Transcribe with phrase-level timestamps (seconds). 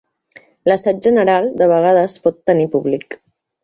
[0.71, 3.23] L'assaig general de vegades pot tenir públic.